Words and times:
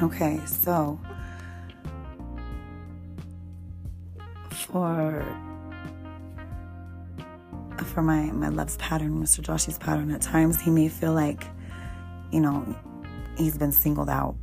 Okay, 0.00 0.40
so 0.46 1.00
for 4.50 5.24
for 7.78 8.02
my 8.02 8.30
my 8.30 8.48
love's 8.48 8.76
pattern, 8.76 9.20
Mr. 9.20 9.40
Joshi's 9.40 9.76
pattern, 9.76 10.12
at 10.12 10.22
times 10.22 10.60
he 10.60 10.70
may 10.70 10.88
feel 10.88 11.12
like, 11.12 11.44
you 12.30 12.40
know, 12.40 12.76
he's 13.36 13.58
been 13.58 13.72
singled 13.72 14.08
out, 14.08 14.36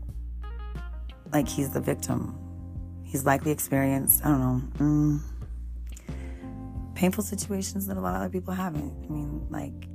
like 1.32 1.48
he's 1.48 1.70
the 1.70 1.80
victim. 1.80 2.38
He's 3.06 3.26
likely 3.26 3.52
experienced, 3.52 4.26
I 4.26 4.30
don't 4.30 4.42
know, 4.42 4.62
mm, 4.80 5.20
painful 6.96 7.24
situations 7.24 7.88
that 7.88 7.96
a 7.96 8.02
lot 8.02 8.16
of 8.16 8.22
other 8.24 8.30
people 8.30 8.54
haven't. 8.54 8.92
I 9.06 9.08
mean, 9.08 9.48
like 9.50 9.88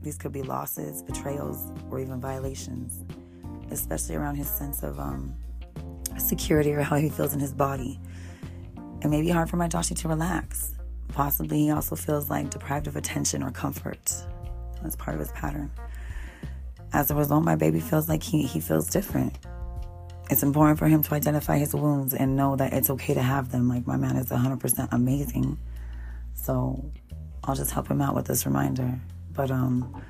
these 0.00 0.16
could 0.16 0.32
be 0.32 0.42
losses, 0.42 1.02
betrayals, 1.02 1.72
or 1.90 2.00
even 2.00 2.22
violations, 2.22 3.04
especially 3.70 4.16
around 4.16 4.36
his 4.36 4.48
sense 4.48 4.82
of 4.82 4.98
um, 4.98 5.34
security 6.18 6.72
or 6.72 6.82
how 6.82 6.96
he 6.96 7.08
feels 7.08 7.34
in 7.34 7.40
his 7.40 7.52
body. 7.52 7.98
It 9.02 9.08
may 9.08 9.20
be 9.20 9.30
hard 9.30 9.50
for 9.50 9.56
my 9.56 9.68
Joshi 9.68 9.96
to 9.96 10.08
relax. 10.08 10.72
Possibly 11.08 11.58
he 11.58 11.70
also 11.70 11.96
feels 11.96 12.28
like 12.28 12.50
deprived 12.50 12.86
of 12.86 12.96
attention 12.96 13.42
or 13.42 13.50
comfort. 13.50 14.14
That's 14.82 14.96
part 14.96 15.14
of 15.14 15.20
his 15.20 15.32
pattern. 15.32 15.70
As 16.92 17.10
a 17.10 17.14
result, 17.14 17.44
my 17.44 17.56
baby 17.56 17.80
feels 17.80 18.08
like 18.08 18.22
he, 18.22 18.42
he 18.42 18.60
feels 18.60 18.88
different. 18.88 19.36
It's 20.30 20.42
important 20.42 20.78
for 20.78 20.88
him 20.88 21.02
to 21.04 21.14
identify 21.14 21.58
his 21.58 21.74
wounds 21.74 22.14
and 22.14 22.36
know 22.36 22.56
that 22.56 22.72
it's 22.72 22.90
okay 22.90 23.14
to 23.14 23.22
have 23.22 23.52
them. 23.52 23.68
Like, 23.68 23.86
my 23.86 23.96
man 23.96 24.16
is 24.16 24.28
100% 24.28 24.88
amazing. 24.92 25.58
So, 26.34 26.90
I'll 27.44 27.54
just 27.54 27.70
help 27.70 27.88
him 27.88 28.00
out 28.00 28.14
with 28.14 28.26
this 28.26 28.44
reminder. 28.44 28.98
But, 29.32 29.50
um, 29.50 30.02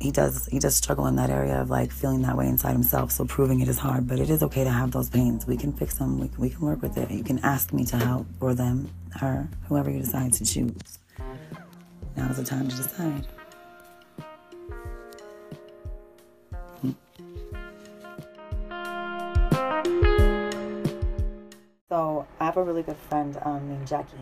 he 0.00 0.12
does 0.12 0.46
he 0.46 0.58
does 0.58 0.76
struggle 0.76 1.06
in 1.06 1.16
that 1.16 1.30
area 1.30 1.60
of 1.60 1.70
like 1.70 1.90
feeling 1.90 2.22
that 2.22 2.36
way 2.36 2.46
inside 2.46 2.72
himself 2.72 3.10
so 3.10 3.24
proving 3.24 3.60
it 3.60 3.68
is 3.68 3.78
hard 3.78 4.06
but 4.06 4.18
it 4.20 4.30
is 4.30 4.42
okay 4.42 4.62
to 4.62 4.70
have 4.70 4.92
those 4.92 5.10
pains. 5.10 5.46
We 5.46 5.56
can 5.56 5.72
fix 5.72 5.94
them. 5.94 6.20
We, 6.20 6.30
we 6.38 6.50
can 6.50 6.60
work 6.60 6.82
with 6.82 6.96
it. 6.96 7.10
You 7.10 7.24
can 7.24 7.40
ask 7.40 7.72
me 7.72 7.84
to 7.86 7.96
help 7.96 8.26
or 8.40 8.54
them 8.54 8.90
her 9.16 9.48
whoever 9.66 9.90
you 9.90 10.00
decide 10.00 10.32
to 10.34 10.44
choose. 10.44 10.98
Now 12.16 12.30
is 12.30 12.36
the 12.36 12.44
time 12.44 12.68
to 12.68 12.76
decide. 12.76 13.26
So 21.88 22.26
i 22.38 22.44
have 22.44 22.56
a 22.58 22.62
really 22.62 22.82
good 22.82 22.98
friend 23.08 23.36
um, 23.42 23.68
named 23.68 23.88
jackie. 23.88 24.16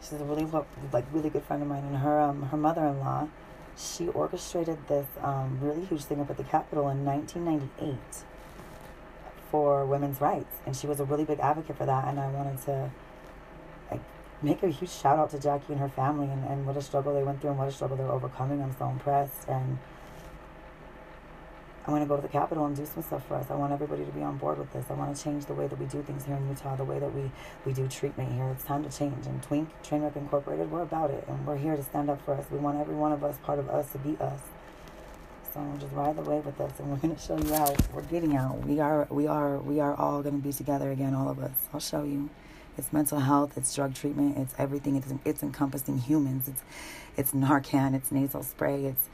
She's 0.00 0.12
a 0.12 0.24
really 0.24 0.46
like 0.92 1.04
really 1.12 1.28
good 1.28 1.42
friend 1.42 1.62
of 1.62 1.68
mine 1.68 1.84
and 1.84 1.96
her 1.96 2.20
um, 2.20 2.42
her 2.42 2.56
mother-in-law 2.56 3.28
she 3.76 4.08
orchestrated 4.08 4.78
this 4.88 5.06
um, 5.22 5.58
really 5.60 5.84
huge 5.84 6.04
thing 6.04 6.20
up 6.20 6.30
at 6.30 6.36
the 6.36 6.44
Capitol 6.44 6.88
in 6.88 7.04
1998 7.04 7.98
for 9.50 9.84
women's 9.84 10.20
rights, 10.20 10.56
and 10.66 10.76
she 10.76 10.86
was 10.86 11.00
a 11.00 11.04
really 11.04 11.24
big 11.24 11.40
advocate 11.40 11.76
for 11.76 11.86
that. 11.86 12.08
And 12.08 12.18
I 12.18 12.28
wanted 12.28 12.62
to 12.62 12.90
like 13.90 14.00
make 14.42 14.62
a 14.62 14.68
huge 14.68 14.90
shout 14.90 15.18
out 15.18 15.30
to 15.30 15.38
Jackie 15.38 15.72
and 15.72 15.80
her 15.80 15.88
family, 15.88 16.28
and, 16.28 16.44
and 16.44 16.66
what 16.66 16.76
a 16.76 16.82
struggle 16.82 17.14
they 17.14 17.22
went 17.22 17.40
through, 17.40 17.50
and 17.50 17.58
what 17.58 17.68
a 17.68 17.72
struggle 17.72 17.96
they're 17.96 18.10
overcoming. 18.10 18.62
I'm 18.62 18.76
so 18.78 18.88
impressed, 18.88 19.48
and 19.48 19.78
I 21.86 21.90
want 21.90 22.02
to 22.02 22.08
go 22.08 22.16
to 22.16 22.22
the 22.22 22.28
Capitol 22.28 22.64
and 22.64 22.74
do 22.74 22.86
some 22.86 23.02
stuff 23.02 23.26
for 23.26 23.34
us. 23.34 23.46
I 23.50 23.56
want 23.56 23.72
everybody 23.72 24.04
to 24.06 24.10
be 24.12 24.22
on 24.22 24.38
board 24.38 24.58
with 24.58 24.72
this. 24.72 24.86
I 24.88 24.94
want 24.94 25.14
to 25.14 25.22
change 25.22 25.44
the 25.44 25.54
way 25.54 25.66
that 25.66 25.78
we 25.78 25.84
do 25.86 26.02
things 26.02 26.24
here 26.24 26.36
in 26.36 26.48
Utah, 26.48 26.76
the 26.76 26.84
way 26.84 26.98
that 26.98 27.14
we, 27.14 27.30
we 27.66 27.74
do 27.74 27.86
treatment 27.88 28.32
here. 28.32 28.48
It's 28.48 28.64
time 28.64 28.84
to 28.84 28.96
change. 28.96 29.26
And 29.26 29.42
Twink, 29.42 29.68
Trainwreck 29.82 30.16
Incorporated, 30.16 30.70
we're 30.70 30.82
about 30.82 31.10
it. 31.10 31.24
And 31.28 31.46
we're 31.46 31.58
here 31.58 31.76
to 31.76 31.82
stand 31.82 32.08
up 32.08 32.24
for 32.24 32.34
us. 32.34 32.46
We 32.50 32.58
want 32.58 32.80
every 32.80 32.94
one 32.94 33.12
of 33.12 33.22
us, 33.22 33.36
part 33.38 33.58
of 33.58 33.68
us, 33.68 33.92
to 33.92 33.98
be 33.98 34.16
us. 34.18 34.40
So 35.52 35.60
just 35.78 35.92
ride 35.92 36.16
the 36.16 36.22
wave 36.22 36.44
with 36.46 36.60
us, 36.60 36.72
and 36.80 36.90
we're 36.90 36.96
going 36.96 37.14
to 37.14 37.20
show 37.20 37.38
you 37.38 37.54
out. 37.54 37.76
We're 37.92 38.02
getting 38.02 38.34
out. 38.34 38.66
We 38.66 38.80
are, 38.80 39.06
we 39.08 39.28
are, 39.28 39.58
we 39.58 39.78
are 39.78 39.94
all 39.94 40.20
going 40.20 40.34
to 40.34 40.42
be 40.42 40.52
together 40.52 40.90
again, 40.90 41.14
all 41.14 41.28
of 41.28 41.38
us. 41.38 41.52
I'll 41.72 41.78
show 41.78 42.02
you. 42.02 42.28
It's 42.76 42.92
mental 42.92 43.20
health. 43.20 43.56
It's 43.56 43.74
drug 43.74 43.94
treatment. 43.94 44.36
It's 44.38 44.54
everything. 44.58 44.96
It's, 44.96 45.12
it's 45.24 45.42
encompassing 45.42 45.98
humans. 45.98 46.48
It's, 46.48 46.62
it's 47.16 47.32
Narcan. 47.32 47.94
It's 47.94 48.10
nasal 48.10 48.42
spray. 48.42 48.84
It's 48.86 49.08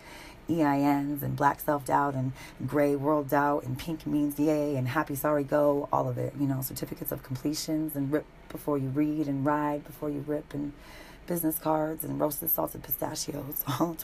EINs 0.49 1.23
and 1.23 1.37
black 1.37 1.61
self 1.61 1.85
doubt 1.85 2.15
and 2.15 2.33
gray 2.67 2.97
world 2.97 3.29
doubt 3.31 3.63
and 3.65 3.79
pink 3.79 4.07
means 4.07 4.39
yay 4.39 4.77
and 4.77 4.89
happy 4.89 5.15
sorry 5.15 5.45
go, 5.45 5.89
all 5.93 6.09
of 6.09 6.19
it. 6.19 6.35
You 6.39 6.47
know, 6.47 6.61
certificates 6.61 7.13
of 7.13 7.23
completions 7.23 7.95
and 7.95 8.13
rip 8.13 8.25
before 8.49 8.79
you 8.79 8.89
read 8.89 9.29
and 9.29 9.47
ride 9.47 9.85
before 9.85 10.11
you 10.11 10.25
rip 10.27 10.53
and 10.53 10.73
business 11.27 11.59
cards 11.61 12.03
and 12.03 12.19
roasted 12.19 12.51
salted 12.51 12.83
pistachios, 12.83 13.65
all 13.81 13.95